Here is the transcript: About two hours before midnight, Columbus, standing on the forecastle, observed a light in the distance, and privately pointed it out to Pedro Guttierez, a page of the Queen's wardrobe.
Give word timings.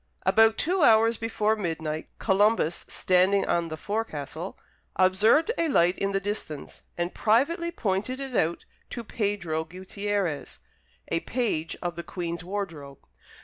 About 0.25 0.57
two 0.57 0.81
hours 0.81 1.17
before 1.17 1.55
midnight, 1.55 2.09
Columbus, 2.17 2.85
standing 2.87 3.45
on 3.47 3.67
the 3.67 3.77
forecastle, 3.77 4.57
observed 4.95 5.51
a 5.59 5.67
light 5.67 5.95
in 5.99 6.11
the 6.11 6.19
distance, 6.19 6.81
and 6.97 7.13
privately 7.13 7.69
pointed 7.69 8.19
it 8.19 8.35
out 8.35 8.65
to 8.89 9.03
Pedro 9.03 9.63
Guttierez, 9.63 10.57
a 11.09 11.19
page 11.19 11.77
of 11.83 11.95
the 11.97 12.01
Queen's 12.03 12.43
wardrobe. 12.43 13.05